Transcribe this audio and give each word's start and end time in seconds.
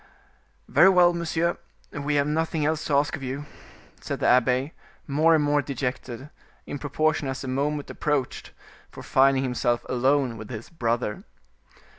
"Very 0.67 0.89
well, 0.89 1.13
monsieur, 1.13 1.59
we 1.91 2.15
have 2.15 2.25
nothing 2.25 2.65
else 2.65 2.83
to 2.85 2.95
ask 2.95 3.15
of 3.15 3.21
you," 3.21 3.45
said 4.01 4.19
the 4.19 4.25
abbe, 4.25 4.73
more 5.05 5.35
and 5.35 5.43
more 5.43 5.61
dejected, 5.61 6.31
in 6.65 6.79
proportion 6.79 7.27
as 7.27 7.41
the 7.41 7.47
moment 7.47 7.87
approached 7.91 8.51
for 8.89 9.03
finding 9.03 9.43
himself 9.43 9.85
alone 9.87 10.37
with 10.37 10.49
his 10.49 10.71
brother. 10.71 11.23